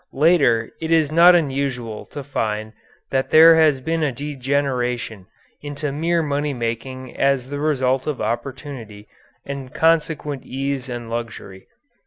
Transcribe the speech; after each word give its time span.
Later 0.17 0.71
it 0.81 0.91
is 0.91 1.11
not 1.11 1.35
unusual 1.35 2.07
to 2.07 2.23
find 2.23 2.73
that 3.11 3.29
there 3.29 3.55
has 3.57 3.79
been 3.81 4.01
a 4.01 4.11
degeneration 4.11 5.27
into 5.61 5.91
mere 5.91 6.23
money 6.23 6.55
making 6.55 7.15
as 7.15 7.51
the 7.51 7.59
result 7.59 8.07
of 8.07 8.19
opportunity 8.19 9.07
and 9.45 9.71
consequent 9.71 10.41
ease 10.43 10.89
and 10.89 11.07
luxury. 11.07 11.67